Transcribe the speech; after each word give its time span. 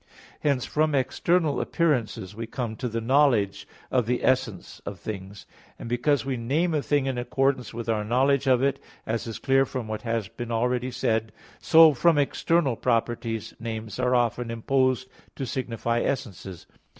Hence 0.39 0.65
from 0.65 0.95
external 0.95 1.61
appearances 1.61 2.33
we 2.35 2.47
come 2.47 2.75
to 2.77 2.89
the 2.89 2.99
knowledge 3.01 3.67
of 3.91 4.07
the 4.07 4.25
essence 4.25 4.81
of 4.83 4.97
things. 4.99 5.45
And 5.77 5.87
because 5.87 6.25
we 6.25 6.37
name 6.37 6.73
a 6.73 6.81
thing 6.81 7.05
in 7.05 7.19
accordance 7.19 7.71
with 7.71 7.87
our 7.87 8.03
knowledge 8.03 8.47
of 8.47 8.63
it, 8.63 8.79
as 9.05 9.27
is 9.27 9.37
clear 9.37 9.63
from 9.63 9.87
what 9.87 10.01
has 10.01 10.27
already 10.49 10.87
been 10.87 10.91
said 10.91 11.21
(Q. 11.21 11.29
13, 11.29 11.33
A. 11.33 11.35
1), 11.35 11.35
so 11.59 11.93
from 11.93 12.17
external 12.17 12.75
properties 12.75 13.53
names 13.59 13.99
are 13.99 14.15
often 14.15 14.49
imposed 14.49 15.07
to 15.35 15.45
signify 15.45 16.01
essences. 16.01 16.65